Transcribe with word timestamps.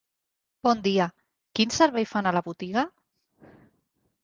Bon 0.67 0.79
dia, 0.87 1.07
quin 1.59 1.75
servei 1.77 2.09
fan 2.15 2.31
a 2.31 2.33
la 2.39 2.43
botiga? 2.51 2.89